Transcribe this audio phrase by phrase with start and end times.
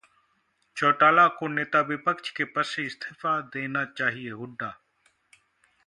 [0.77, 4.73] चौटाला को नेता विपक्ष के पद से इस्तीफा देना चाहिए: हुड्डा